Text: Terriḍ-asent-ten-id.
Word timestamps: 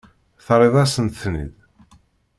Terriḍ-asent-ten-id. 0.45 1.55